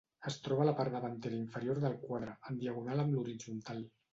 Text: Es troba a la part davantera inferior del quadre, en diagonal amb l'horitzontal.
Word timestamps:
Es 0.29 0.37
troba 0.45 0.63
a 0.63 0.65
la 0.69 0.73
part 0.79 0.95
davantera 0.95 1.37
inferior 1.41 1.83
del 1.85 1.99
quadre, 2.07 2.35
en 2.51 2.59
diagonal 2.65 3.03
amb 3.05 3.17
l'horitzontal. 3.19 3.89